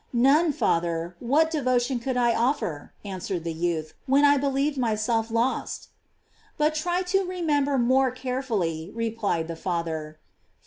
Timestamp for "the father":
9.47-10.17